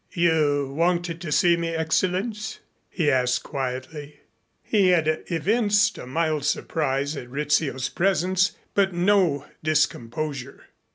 [0.15, 2.57] "You wanted to see me, Excellenz?"
[2.89, 4.21] he asked quietly.
[4.63, 10.63] He had evinced a mild surprise at Rizzio's presence, but no discomposure.